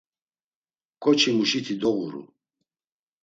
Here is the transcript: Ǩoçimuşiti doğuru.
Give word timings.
Ǩoçimuşiti 1.03 1.75
doğuru. 1.81 2.23